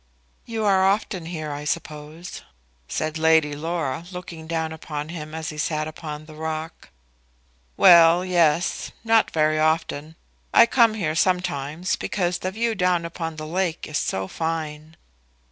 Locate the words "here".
1.27-1.51, 10.95-11.13